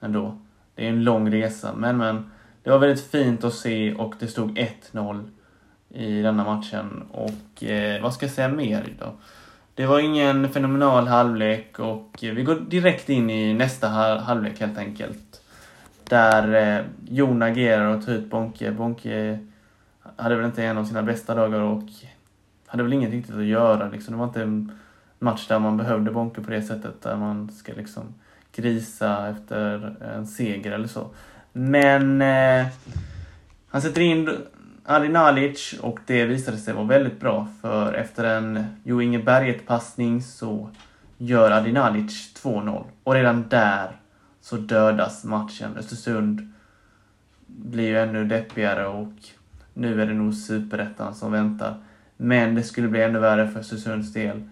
ändå. 0.00 0.38
Det 0.74 0.86
är 0.86 0.90
en 0.90 1.04
lång 1.04 1.32
resa, 1.32 1.74
men 1.76 1.96
men 1.96 2.30
det 2.62 2.70
var 2.70 2.78
väldigt 2.78 3.10
fint 3.10 3.44
att 3.44 3.54
se 3.54 3.94
och 3.94 4.14
det 4.18 4.28
stod 4.28 4.58
1-0 4.58 5.30
i 5.94 6.22
denna 6.22 6.44
matchen. 6.44 7.02
Och 7.10 7.64
eh, 7.64 8.02
vad 8.02 8.14
ska 8.14 8.26
jag 8.26 8.34
säga 8.34 8.48
mer 8.48 8.94
då? 8.98 9.12
Det 9.74 9.86
var 9.86 10.00
ingen 10.00 10.48
fenomenal 10.48 11.06
halvlek 11.06 11.78
och 11.78 12.18
vi 12.20 12.42
går 12.42 12.54
direkt 12.54 13.08
in 13.08 13.30
i 13.30 13.54
nästa 13.54 13.88
halvlek 14.18 14.60
helt 14.60 14.78
enkelt. 14.78 15.42
Där 16.04 16.76
eh, 16.78 16.84
Jon 17.08 17.42
agerar 17.42 17.96
och 17.96 18.06
tar 18.06 18.12
ut 18.12 18.30
Bonke. 18.30 18.70
Bonke 18.70 19.38
hade 20.16 20.36
väl 20.36 20.44
inte 20.44 20.64
en 20.64 20.78
av 20.78 20.84
sina 20.84 21.02
bästa 21.02 21.34
dagar 21.34 21.60
och 21.60 21.88
hade 22.66 22.82
väl 22.82 22.92
inget 22.92 23.10
riktigt 23.10 23.36
att 23.36 23.44
göra. 23.44 23.88
Liksom. 23.88 24.12
Det 24.12 24.18
var 24.18 24.26
inte 24.26 24.42
en 24.42 24.72
match 25.18 25.46
där 25.48 25.58
man 25.58 25.76
behövde 25.76 26.10
Bonke 26.10 26.40
på 26.40 26.50
det 26.50 26.62
sättet, 26.62 27.02
där 27.02 27.16
man 27.16 27.52
ska 27.52 27.72
liksom 27.72 28.14
grisa 28.56 29.28
efter 29.28 29.96
en 30.16 30.26
seger 30.26 30.72
eller 30.72 30.88
så. 30.88 31.08
Men 31.52 32.22
eh, 32.22 32.66
han 33.68 33.82
sätter 33.82 34.00
in 34.00 34.30
Adi 34.86 35.08
Nalic 35.08 35.74
och 35.80 36.00
det 36.06 36.24
visade 36.24 36.58
sig 36.58 36.74
vara 36.74 36.84
väldigt 36.84 37.20
bra 37.20 37.48
för 37.60 37.92
efter 37.92 38.24
en 38.24 38.64
Jo 38.84 39.02
Inge 39.02 39.18
Berget-passning 39.18 40.22
så 40.22 40.70
gör 41.18 41.50
Adi 41.50 41.72
Nalic 41.72 42.34
2-0 42.42 42.84
och 43.04 43.14
redan 43.14 43.48
där 43.48 43.96
så 44.40 44.56
dödas 44.56 45.24
matchen. 45.24 45.76
Östersund 45.76 46.52
blir 47.46 47.88
ju 47.88 47.98
ännu 47.98 48.24
deppigare 48.24 48.86
och 48.86 49.12
nu 49.74 50.02
är 50.02 50.06
det 50.06 50.14
nog 50.14 50.34
superettan 50.34 51.14
som 51.14 51.32
väntar. 51.32 51.74
Men 52.16 52.54
det 52.54 52.62
skulle 52.62 52.88
bli 52.88 53.02
ännu 53.02 53.18
värre 53.18 53.48
för 53.48 53.60
Östersunds 53.60 54.12
del. 54.12 54.42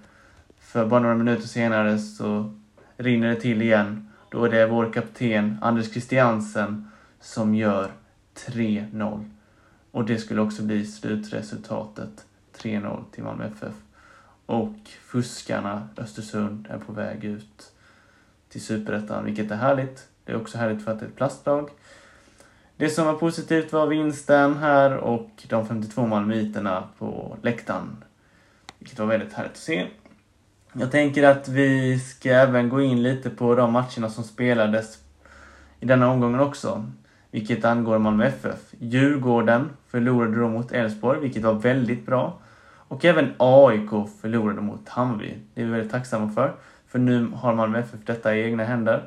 För 0.60 0.86
bara 0.86 1.00
några 1.00 1.14
minuter 1.14 1.48
senare 1.48 1.98
så 1.98 2.54
rinner 2.96 3.28
det 3.28 3.40
till 3.40 3.62
igen. 3.62 4.08
Då 4.30 4.44
är 4.44 4.50
det 4.50 4.66
vår 4.66 4.92
kapten 4.92 5.58
Anders 5.62 5.90
Christiansen 5.90 6.90
som 7.20 7.54
gör 7.54 7.90
3-0. 8.46 9.24
Och 9.92 10.04
det 10.04 10.18
skulle 10.18 10.40
också 10.40 10.62
bli 10.62 10.86
slutresultatet. 10.86 12.26
3-0 12.56 13.04
till 13.12 13.24
Malmö 13.24 13.44
FF. 13.44 13.74
Och 14.46 14.76
fuskarna 15.04 15.88
Östersund 15.96 16.66
är 16.70 16.78
på 16.78 16.92
väg 16.92 17.24
ut 17.24 17.72
till 18.48 18.60
Superettan, 18.60 19.24
vilket 19.24 19.50
är 19.50 19.56
härligt. 19.56 20.08
Det 20.24 20.32
är 20.32 20.36
också 20.36 20.58
härligt 20.58 20.84
för 20.84 20.92
att 20.92 20.98
det 20.98 21.04
är 21.04 21.08
ett 21.08 21.16
plastlag. 21.16 21.70
Det 22.76 22.90
som 22.90 23.06
var 23.06 23.14
positivt 23.14 23.72
var 23.72 23.86
vinsten 23.86 24.56
här 24.56 24.96
och 24.96 25.30
de 25.48 25.66
52 25.66 26.06
malmöiterna 26.06 26.88
på 26.98 27.36
läktaren. 27.42 28.04
Vilket 28.78 28.98
var 28.98 29.06
väldigt 29.06 29.32
härligt 29.32 29.52
att 29.52 29.58
se. 29.58 29.86
Jag 30.72 30.90
tänker 30.90 31.22
att 31.22 31.48
vi 31.48 31.98
ska 31.98 32.30
även 32.30 32.68
gå 32.68 32.80
in 32.80 33.02
lite 33.02 33.30
på 33.30 33.54
de 33.54 33.72
matcherna 33.72 34.10
som 34.10 34.24
spelades 34.24 34.98
i 35.80 35.86
denna 35.86 36.10
omgången 36.10 36.40
också. 36.40 36.86
Vilket 37.32 37.64
angår 37.64 37.98
Malmö 37.98 38.26
FF. 38.26 38.58
Djurgården 38.78 39.70
förlorade 39.88 40.40
då 40.40 40.48
mot 40.48 40.72
Elfsborg, 40.72 41.20
vilket 41.20 41.42
var 41.42 41.54
väldigt 41.54 42.06
bra. 42.06 42.38
Och 42.88 43.04
även 43.04 43.34
AIK 43.36 43.90
förlorade 44.20 44.60
mot 44.60 44.88
Hammarby. 44.88 45.38
Det 45.54 45.62
är 45.62 45.64
vi 45.64 45.70
väldigt 45.70 45.90
tacksamma 45.90 46.32
för. 46.32 46.52
För 46.86 46.98
nu 46.98 47.28
har 47.34 47.54
Malmö 47.54 47.78
FF 47.78 48.00
detta 48.06 48.36
i 48.36 48.42
egna 48.42 48.64
händer. 48.64 49.02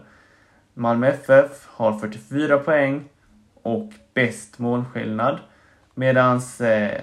Malmö 0.74 1.08
FF 1.08 1.68
har 1.68 2.00
44 2.00 2.58
poäng 2.58 3.04
och 3.54 3.94
bäst 4.14 4.60
målskillnad. 4.60 5.40
Medan 5.94 6.42
eh, 6.60 7.02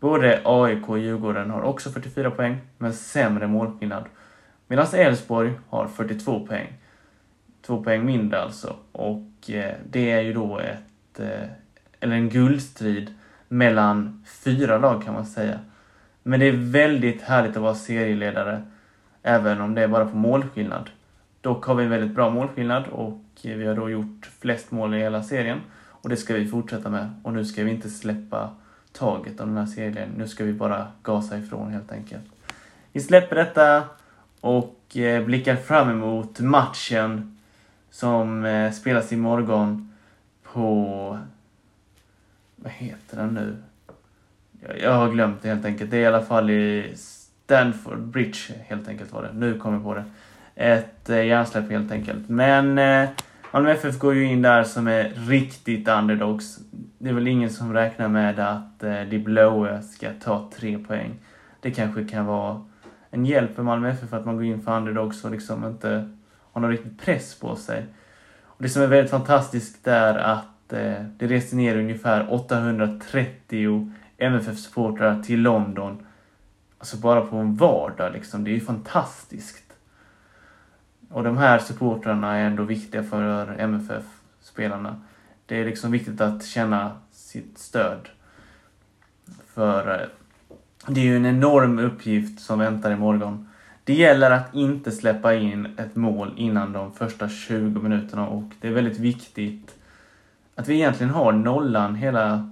både 0.00 0.40
AIK 0.44 0.88
och 0.88 0.98
Djurgården 0.98 1.50
har 1.50 1.62
också 1.62 1.90
44 1.90 2.30
poäng, 2.30 2.58
men 2.78 2.92
sämre 2.92 3.46
målskillnad. 3.46 4.04
Medan 4.66 4.86
Elfsborg 4.94 5.52
har 5.68 5.88
42 5.88 6.46
poäng. 6.46 6.72
Två 7.68 7.82
poäng 7.82 8.04
mindre 8.04 8.40
alltså. 8.40 8.76
Och 8.92 9.50
eh, 9.50 9.74
det 9.90 10.10
är 10.10 10.20
ju 10.20 10.32
då 10.32 10.58
ett, 10.58 11.20
eh, 11.20 11.48
eller 12.00 12.16
en 12.16 12.28
guldstrid 12.28 13.14
mellan 13.48 14.24
fyra 14.44 14.78
lag 14.78 15.04
kan 15.04 15.14
man 15.14 15.26
säga. 15.26 15.58
Men 16.22 16.40
det 16.40 16.46
är 16.46 16.52
väldigt 16.52 17.22
härligt 17.22 17.56
att 17.56 17.62
vara 17.62 17.74
serieledare, 17.74 18.62
även 19.22 19.60
om 19.60 19.74
det 19.74 19.82
är 19.82 19.88
bara 19.88 20.06
på 20.06 20.16
målskillnad. 20.16 20.90
Dock 21.40 21.64
har 21.64 21.74
vi 21.74 21.84
en 21.84 21.90
väldigt 21.90 22.14
bra 22.14 22.30
målskillnad 22.30 22.86
och 22.86 23.20
vi 23.42 23.66
har 23.66 23.74
då 23.74 23.90
gjort 23.90 24.30
flest 24.40 24.70
mål 24.70 24.94
i 24.94 24.98
hela 24.98 25.22
serien. 25.22 25.60
Och 25.90 26.08
det 26.08 26.16
ska 26.16 26.34
vi 26.34 26.46
fortsätta 26.46 26.90
med. 26.90 27.14
Och 27.22 27.32
nu 27.32 27.44
ska 27.44 27.64
vi 27.64 27.70
inte 27.70 27.90
släppa 27.90 28.50
taget 28.92 29.40
om 29.40 29.48
den 29.48 29.58
här 29.58 29.74
serien. 29.74 30.08
Nu 30.16 30.28
ska 30.28 30.44
vi 30.44 30.52
bara 30.52 30.86
gasa 31.02 31.38
ifrån 31.38 31.72
helt 31.72 31.92
enkelt. 31.92 32.24
Vi 32.92 33.00
släpper 33.00 33.36
detta 33.36 33.84
och 34.40 34.96
eh, 34.96 35.24
blickar 35.24 35.56
fram 35.56 35.90
emot 35.90 36.40
matchen 36.40 37.34
som 37.90 38.44
eh, 38.44 38.72
spelas 38.72 39.12
imorgon 39.12 39.92
på... 40.42 41.18
Vad 42.56 42.72
heter 42.72 43.16
den 43.16 43.28
nu? 43.28 43.56
Jag 44.80 44.92
har 44.92 45.10
glömt 45.10 45.42
det 45.42 45.48
helt 45.48 45.64
enkelt. 45.64 45.90
Det 45.90 45.96
är 45.96 46.00
i 46.00 46.06
alla 46.06 46.22
fall 46.22 46.50
i 46.50 46.92
Stanford 46.96 47.98
Bridge 47.98 48.38
helt 48.66 48.88
enkelt 48.88 49.12
var 49.12 49.22
det. 49.22 49.32
Nu 49.32 49.58
kommer 49.58 49.76
jag 49.76 49.84
på 49.84 49.94
det. 49.94 50.04
Ett 50.54 51.10
eh, 51.10 51.26
hjärnsläpp 51.26 51.70
helt 51.70 51.92
enkelt. 51.92 52.28
Men 52.28 52.78
eh, 52.78 53.08
Malmö 53.52 53.70
FF 53.70 53.98
går 53.98 54.14
ju 54.14 54.24
in 54.24 54.42
där 54.42 54.64
som 54.64 54.86
är 54.86 55.12
riktigt 55.28 55.88
underdogs. 55.88 56.58
Det 56.98 57.08
är 57.08 57.12
väl 57.12 57.28
ingen 57.28 57.50
som 57.50 57.72
räknar 57.72 58.08
med 58.08 58.38
att 58.38 58.82
eh, 58.82 59.00
de 59.00 59.18
blåa 59.18 59.82
ska 59.82 60.08
ta 60.24 60.50
tre 60.56 60.78
poäng. 60.78 61.10
Det 61.60 61.70
kanske 61.70 62.04
kan 62.04 62.26
vara 62.26 62.64
en 63.10 63.26
hjälp 63.26 63.56
för 63.56 63.62
Malmö 63.62 63.90
FF 63.90 64.12
att 64.12 64.26
man 64.26 64.36
går 64.36 64.44
in 64.44 64.62
för 64.62 64.76
underdogs 64.76 65.24
och 65.24 65.30
liksom 65.30 65.64
inte 65.64 66.10
har 66.58 66.68
någon 66.68 66.76
riktig 66.76 67.00
press 67.00 67.34
på 67.34 67.56
sig. 67.56 67.86
Och 68.42 68.62
det 68.62 68.68
som 68.68 68.82
är 68.82 68.86
väldigt 68.86 69.10
fantastiskt 69.10 69.86
är 69.86 70.14
att 70.14 70.72
eh, 70.72 71.02
det 71.16 71.26
reste 71.26 71.56
ner 71.56 71.76
ungefär 71.76 72.32
830 72.32 73.92
MFF-supportrar 74.18 75.22
till 75.22 75.42
London. 75.42 76.06
Alltså 76.78 76.96
bara 76.96 77.20
på 77.20 77.36
en 77.36 77.56
vardag 77.56 78.12
liksom. 78.12 78.44
Det 78.44 78.50
är 78.50 78.52
ju 78.52 78.60
fantastiskt. 78.60 79.64
Och 81.10 81.24
de 81.24 81.36
här 81.36 81.58
supportrarna 81.58 82.36
är 82.36 82.44
ändå 82.46 82.62
viktiga 82.62 83.02
för 83.02 83.56
MFF-spelarna. 83.58 85.00
Det 85.46 85.60
är 85.60 85.64
liksom 85.64 85.90
viktigt 85.90 86.20
att 86.20 86.44
känna 86.44 86.92
sitt 87.12 87.58
stöd. 87.58 88.08
För 89.46 90.00
eh, 90.00 90.06
det 90.86 91.00
är 91.00 91.04
ju 91.04 91.16
en 91.16 91.26
enorm 91.26 91.78
uppgift 91.78 92.40
som 92.40 92.58
väntar 92.58 92.90
imorgon. 92.90 93.48
Det 93.88 93.94
gäller 93.94 94.30
att 94.30 94.54
inte 94.54 94.92
släppa 94.92 95.34
in 95.34 95.68
ett 95.76 95.96
mål 95.96 96.32
innan 96.36 96.72
de 96.72 96.92
första 96.92 97.28
20 97.28 97.80
minuterna 97.80 98.26
och 98.26 98.44
det 98.60 98.68
är 98.68 98.72
väldigt 98.72 98.98
viktigt 98.98 99.74
att 100.54 100.68
vi 100.68 100.74
egentligen 100.74 101.12
har 101.12 101.32
nollan 101.32 101.94
hela 101.94 102.50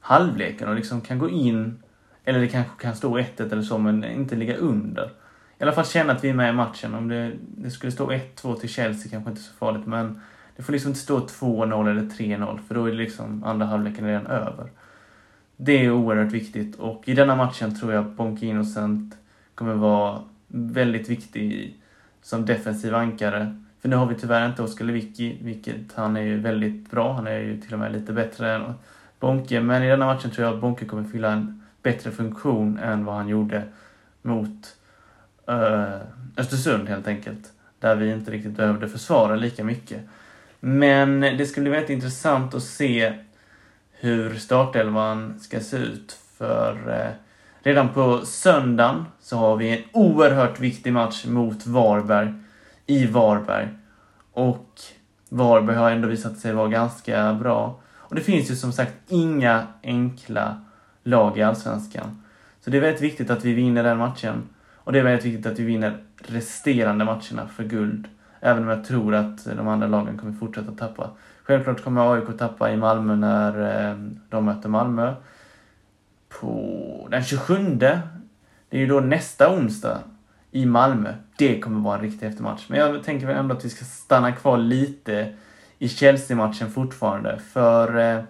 halvleken 0.00 0.68
och 0.68 0.74
liksom 0.74 1.00
kan 1.00 1.18
gå 1.18 1.30
in, 1.30 1.82
eller 2.24 2.40
det 2.40 2.48
kanske 2.48 2.82
kan 2.82 2.96
stå 2.96 3.18
1-1 3.18 3.52
eller 3.52 3.62
så, 3.62 3.78
men 3.78 4.04
inte 4.04 4.36
ligga 4.36 4.56
under 4.56 5.10
i 5.58 5.62
alla 5.62 5.72
fall 5.72 5.86
känna 5.86 6.12
att 6.12 6.24
vi 6.24 6.28
är 6.28 6.34
med 6.34 6.50
i 6.50 6.52
matchen. 6.52 6.94
Om 6.94 7.08
det, 7.08 7.32
det 7.40 7.70
skulle 7.70 7.92
stå 7.92 8.10
1-2 8.10 8.56
till 8.56 8.68
Chelsea 8.68 9.10
kanske 9.10 9.30
inte 9.30 9.42
så 9.42 9.52
farligt, 9.52 9.86
men 9.86 10.20
det 10.56 10.62
får 10.62 10.72
liksom 10.72 10.88
inte 10.88 11.00
stå 11.00 11.18
2-0 11.18 11.90
eller 11.90 12.02
3-0, 12.02 12.58
för 12.68 12.74
då 12.74 12.84
är 12.84 12.90
det 12.90 12.96
liksom 12.96 13.44
andra 13.44 13.66
halvleken 13.66 14.06
redan 14.06 14.26
över. 14.26 14.70
Det 15.56 15.84
är 15.84 15.90
oerhört 15.90 16.32
viktigt 16.32 16.76
och 16.76 17.02
i 17.08 17.14
denna 17.14 17.36
matchen 17.36 17.80
tror 17.80 17.92
jag 17.92 18.04
Bonke 18.04 18.46
Innocent 18.46 19.14
kommer 19.54 19.74
vara 19.74 20.22
väldigt 20.48 21.08
viktig 21.08 21.76
som 22.22 22.46
defensiv 22.46 22.94
ankare. 22.94 23.62
För 23.80 23.88
nu 23.88 23.96
har 23.96 24.06
vi 24.06 24.14
tyvärr 24.14 24.46
inte 24.46 24.62
Oskar 24.62 24.84
Lewicki, 24.84 25.38
vilket 25.42 25.92
han 25.94 26.16
är 26.16 26.20
ju 26.20 26.40
väldigt 26.40 26.90
bra. 26.90 27.12
Han 27.12 27.26
är 27.26 27.38
ju 27.38 27.60
till 27.60 27.72
och 27.72 27.78
med 27.78 27.92
lite 27.92 28.12
bättre 28.12 28.54
än 28.54 28.74
Bonke. 29.20 29.60
Men 29.60 29.82
i 29.82 29.88
denna 29.88 30.06
matchen 30.06 30.30
tror 30.30 30.46
jag 30.46 30.54
att 30.54 30.60
Bonke 30.60 30.84
kommer 30.84 31.04
fylla 31.04 31.32
en 31.32 31.62
bättre 31.82 32.10
funktion 32.10 32.78
än 32.78 33.04
vad 33.04 33.14
han 33.14 33.28
gjorde 33.28 33.62
mot 34.22 34.76
uh, 35.50 36.00
Östersund 36.36 36.88
helt 36.88 37.08
enkelt. 37.08 37.52
Där 37.78 37.96
vi 37.96 38.12
inte 38.12 38.30
riktigt 38.30 38.56
behövde 38.56 38.88
försvara 38.88 39.36
lika 39.36 39.64
mycket. 39.64 40.02
Men 40.60 41.20
det 41.20 41.46
ska 41.46 41.60
bli 41.60 41.70
väldigt 41.70 41.90
intressant 41.90 42.54
att 42.54 42.62
se 42.62 43.14
hur 43.92 44.34
startelvan 44.34 45.40
ska 45.40 45.60
se 45.60 45.76
ut. 45.76 46.18
För 46.38 46.72
uh, 46.88 47.25
redan 47.66 47.88
på 47.88 48.20
söndagen 48.24 49.04
så 49.20 49.36
har 49.36 49.56
vi 49.56 49.78
en 49.78 49.82
oerhört 49.92 50.60
viktig 50.60 50.92
match 50.92 51.26
mot 51.26 51.66
Varberg 51.66 52.34
i 52.86 53.06
Varberg. 53.06 53.68
Och 54.32 54.80
Varberg 55.28 55.76
har 55.76 55.90
ändå 55.90 56.08
visat 56.08 56.38
sig 56.38 56.52
vara 56.52 56.68
ganska 56.68 57.34
bra. 57.34 57.80
Och 57.94 58.14
det 58.14 58.20
finns 58.20 58.50
ju 58.50 58.56
som 58.56 58.72
sagt 58.72 58.92
inga 59.08 59.66
enkla 59.82 60.60
lag 61.02 61.38
i 61.38 61.42
Allsvenskan. 61.42 62.22
Så 62.60 62.70
det 62.70 62.76
är 62.76 62.80
väldigt 62.80 63.02
viktigt 63.02 63.30
att 63.30 63.44
vi 63.44 63.52
vinner 63.52 63.84
den 63.84 63.98
matchen. 63.98 64.48
Och 64.76 64.92
det 64.92 64.98
är 64.98 65.04
väldigt 65.04 65.24
viktigt 65.24 65.46
att 65.46 65.58
vi 65.58 65.64
vinner 65.64 65.98
resterande 66.18 67.04
matcherna 67.04 67.48
för 67.56 67.64
guld. 67.64 68.08
Även 68.40 68.62
om 68.62 68.68
jag 68.68 68.84
tror 68.84 69.14
att 69.14 69.44
de 69.44 69.68
andra 69.68 69.86
lagen 69.86 70.18
kommer 70.18 70.32
fortsätta 70.32 70.72
tappa. 70.72 71.10
Självklart 71.44 71.84
kommer 71.84 72.12
AIK 72.14 72.38
tappa 72.38 72.72
i 72.72 72.76
Malmö 72.76 73.16
när 73.16 73.88
eh, 73.90 73.96
de 74.28 74.44
möter 74.44 74.68
Malmö. 74.68 75.14
På 76.28 77.08
den 77.10 77.24
27. 77.24 77.74
Det 77.74 78.00
är 78.70 78.78
ju 78.78 78.86
då 78.86 79.00
nästa 79.00 79.54
onsdag 79.54 79.98
i 80.50 80.66
Malmö. 80.66 81.14
Det 81.38 81.60
kommer 81.60 81.80
vara 81.80 81.94
en 81.96 82.02
riktig 82.02 82.26
eftermatch. 82.26 82.64
Men 82.68 82.78
jag 82.78 83.04
tänker 83.04 83.28
ändå 83.28 83.54
att 83.54 83.64
vi 83.64 83.70
ska 83.70 83.84
stanna 83.84 84.32
kvar 84.32 84.58
lite 84.58 85.34
i 85.78 85.88
Chelsea-matchen 85.88 86.70
fortfarande. 86.70 87.38
För 87.52 87.98
eh, 87.98 88.22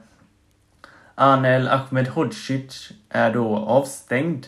Anel 1.14 1.68
Ahmedhodzic 1.68 2.92
är 3.08 3.34
då 3.34 3.56
avstängd 3.56 4.46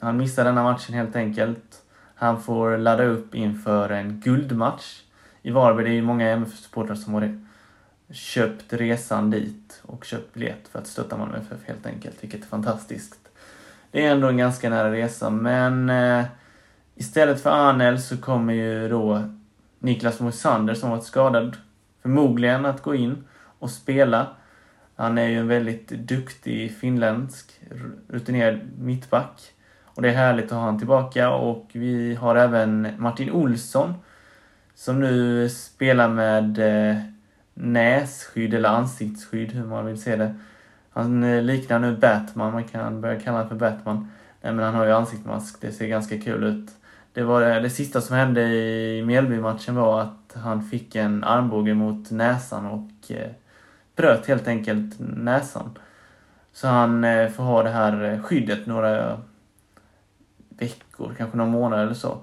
han 0.00 0.16
missar 0.16 0.44
denna 0.44 0.62
matchen 0.62 0.94
helt 0.94 1.16
enkelt. 1.16 1.82
Han 2.14 2.42
får 2.42 2.78
ladda 2.78 3.04
upp 3.04 3.34
inför 3.34 3.90
en 3.90 4.20
guldmatch 4.20 5.00
i 5.42 5.50
Varberg. 5.50 5.84
Det 5.84 5.90
är 5.90 5.94
ju 5.94 6.02
många 6.02 6.28
MFF-supportrar 6.28 6.94
som 6.94 7.14
har 7.14 7.38
köpt 8.12 8.72
resan 8.72 9.30
dit 9.30 9.82
och 9.82 10.04
köpt 10.04 10.34
biljett 10.34 10.68
för 10.72 10.78
att 10.78 10.86
stötta 10.86 11.16
Malmö 11.16 11.38
FF 11.38 11.68
helt 11.68 11.86
enkelt, 11.86 12.16
vilket 12.20 12.42
är 12.42 12.46
fantastiskt. 12.46 13.18
Det 13.90 14.06
är 14.06 14.10
ändå 14.10 14.28
en 14.28 14.36
ganska 14.36 14.70
nära 14.70 14.92
resa, 14.92 15.30
men 15.30 15.90
eh, 15.90 16.24
Istället 16.94 17.40
för 17.40 17.50
Arnel 17.50 18.00
så 18.00 18.16
kommer 18.16 18.54
ju 18.54 18.88
då 18.88 19.22
Niklas 19.78 20.20
Moisander 20.20 20.74
som 20.74 20.90
varit 20.90 21.04
skadad 21.04 21.56
förmodligen 22.02 22.66
att 22.66 22.82
gå 22.82 22.94
in 22.94 23.24
och 23.58 23.70
spela. 23.70 24.26
Han 24.96 25.18
är 25.18 25.28
ju 25.28 25.38
en 25.38 25.48
väldigt 25.48 25.88
duktig 25.88 26.76
finländsk 26.76 27.60
rutinerad 28.08 28.60
mittback. 28.78 29.42
Och 29.84 30.02
det 30.02 30.08
är 30.08 30.14
härligt 30.14 30.44
att 30.44 30.50
ha 30.50 30.58
honom 30.58 30.78
tillbaka 30.78 31.30
och 31.30 31.70
vi 31.72 32.14
har 32.14 32.36
även 32.36 32.88
Martin 32.98 33.30
Olsson 33.30 33.94
som 34.74 35.00
nu 35.00 35.48
spelar 35.48 36.08
med 36.08 36.58
eh, 36.58 36.96
nässkydd 37.54 38.54
eller 38.54 38.68
ansiktsskydd, 38.68 39.52
hur 39.52 39.64
man 39.64 39.86
vill 39.86 40.02
se 40.02 40.16
det. 40.16 40.34
Han 40.90 41.22
eh, 41.22 41.42
liknar 41.42 41.78
nu 41.78 41.96
Batman, 41.96 42.52
man 42.52 42.64
kan 42.64 43.00
börja 43.00 43.20
kalla 43.20 43.36
honom 43.36 43.48
för 43.48 43.56
Batman. 43.56 44.08
Nej 44.42 44.52
men 44.52 44.64
han 44.64 44.74
har 44.74 44.86
ju 44.86 44.92
ansiktsmask, 44.92 45.60
det 45.60 45.72
ser 45.72 45.86
ganska 45.86 46.18
kul 46.18 46.44
ut. 46.44 46.70
Det, 47.12 47.22
var 47.22 47.40
det, 47.40 47.60
det 47.60 47.70
sista 47.70 48.00
som 48.00 48.16
hände 48.16 48.42
i 48.42 49.02
Mjällby-matchen 49.06 49.74
var 49.74 50.00
att 50.00 50.36
han 50.42 50.62
fick 50.62 50.94
en 50.94 51.24
armbåge 51.24 51.74
mot 51.74 52.10
näsan 52.10 52.66
och 52.66 53.12
eh, 53.12 53.30
bröt 53.96 54.26
helt 54.26 54.48
enkelt 54.48 54.94
näsan. 54.98 55.78
Så 56.52 56.68
han 56.68 57.04
eh, 57.04 57.28
får 57.28 57.44
ha 57.44 57.62
det 57.62 57.70
här 57.70 58.04
eh, 58.04 58.22
skyddet 58.22 58.66
några 58.66 59.20
veckor, 60.48 61.14
kanske 61.18 61.36
några 61.36 61.50
månader 61.50 61.82
eller 61.82 61.94
så. 61.94 62.18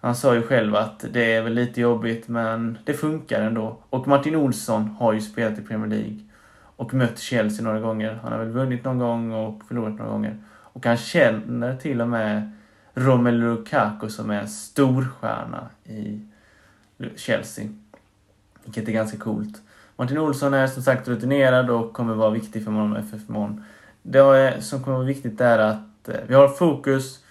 Han 0.00 0.14
sa 0.14 0.34
ju 0.34 0.42
själv 0.42 0.76
att 0.76 1.04
det 1.10 1.34
är 1.34 1.42
väl 1.42 1.54
lite 1.54 1.80
jobbigt 1.80 2.28
men 2.28 2.78
det 2.84 2.94
funkar 2.94 3.42
ändå. 3.42 3.78
Och 3.90 4.08
Martin 4.08 4.36
Olsson 4.36 4.88
har 4.88 5.12
ju 5.12 5.20
spelat 5.20 5.58
i 5.58 5.62
Premier 5.62 5.88
League 5.88 6.18
och 6.76 6.94
mött 6.94 7.18
Chelsea 7.18 7.64
några 7.64 7.80
gånger. 7.80 8.18
Han 8.22 8.32
har 8.32 8.38
väl 8.38 8.48
vunnit 8.48 8.84
någon 8.84 8.98
gång 8.98 9.32
och 9.32 9.62
förlorat 9.68 9.98
några 9.98 10.10
gånger. 10.10 10.36
Och 10.48 10.86
han 10.86 10.96
känner 10.96 11.76
till 11.76 12.00
och 12.00 12.08
med 12.08 12.52
Romelu 12.94 13.54
Lukaku 13.54 14.08
som 14.08 14.30
är 14.30 14.40
en 14.40 14.48
storstjärna 14.48 15.68
i 15.84 16.20
Chelsea. 17.16 17.68
Vilket 18.64 18.88
är 18.88 18.92
ganska 18.92 19.18
coolt. 19.18 19.62
Martin 19.96 20.18
Olsson 20.18 20.54
är 20.54 20.66
som 20.66 20.82
sagt 20.82 21.08
rutinerad 21.08 21.70
och 21.70 21.92
kommer 21.92 22.14
vara 22.14 22.30
viktig 22.30 22.64
för 22.64 22.70
Malmö 22.70 22.98
FF 22.98 23.28
imorgon. 23.28 23.64
Det 24.02 24.56
som 24.60 24.82
kommer 24.82 24.96
vara 24.96 25.06
viktigt 25.06 25.40
är 25.40 25.58
att 25.58 26.08
eh, 26.08 26.14
vi 26.26 26.34
har 26.34 26.48
fokus 26.48 27.24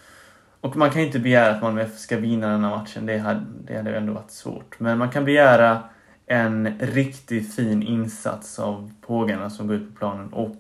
och 0.62 0.76
man 0.76 0.90
kan 0.90 1.02
ju 1.02 1.08
inte 1.08 1.20
begära 1.20 1.56
att 1.56 1.62
Malmö 1.62 1.82
FF 1.82 1.98
ska 1.98 2.18
vinna 2.18 2.48
den 2.48 2.64
här 2.64 2.78
matchen. 2.78 3.06
Det 3.06 3.18
hade, 3.18 3.46
det 3.64 3.78
hade 3.78 3.98
ändå 3.98 4.14
varit 4.14 4.32
svårt. 4.32 4.80
Men 4.80 4.98
man 4.98 5.10
kan 5.10 5.26
begära 5.26 5.84
en 6.26 6.80
riktigt 6.80 7.56
fin 7.56 7.84
insats 7.84 8.60
av 8.60 8.92
pågarna 9.02 9.50
som 9.50 9.68
går 9.68 9.76
ut 9.76 9.94
på 9.94 10.00
planen 10.00 10.34
och 10.34 10.58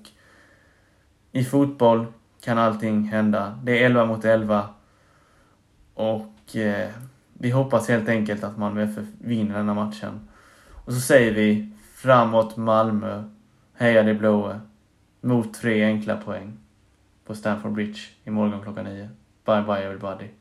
i 1.32 1.44
fotboll 1.44 2.06
kan 2.42 2.58
allting 2.58 3.04
hända. 3.04 3.60
Det 3.64 3.80
är 3.80 3.86
11 3.86 4.06
mot 4.06 4.26
11 4.26 4.70
och 5.94 6.56
eh, 6.56 6.90
vi 7.34 7.50
hoppas 7.50 7.90
helt 7.90 8.10
enkelt 8.10 8.44
att 8.44 8.58
Malmö 8.58 8.84
FF 8.84 9.06
vinner 9.22 9.58
den 9.58 9.68
här 9.68 9.76
matchen. 9.76 10.28
Och 10.72 10.94
så 10.94 11.00
säger 11.00 11.32
vi 11.32 11.72
framåt 11.94 12.58
Malmö, 12.58 13.24
heja 13.74 14.04
de 14.04 14.14
blåa, 14.14 14.62
mot 15.22 15.54
tre 15.54 15.84
enkla 15.84 16.18
poäng 16.18 16.58
på 17.26 17.36
Stamford 17.36 17.72
Bridge 17.72 18.00
imorgon 18.24 18.62
klockan 18.62 18.86
nio. 18.86 19.10
Bye 19.46 19.62
bye 19.62 19.84
everybody. 19.84 20.32